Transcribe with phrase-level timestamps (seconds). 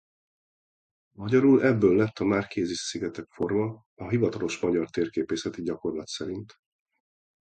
[1.17, 6.53] Magyarul ebből lett a Marquises-szigetek forma a hivatalos magyar térképészeti gyakorlat szerint.